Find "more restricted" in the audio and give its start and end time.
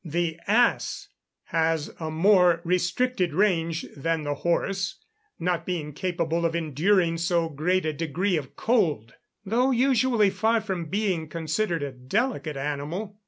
2.09-3.35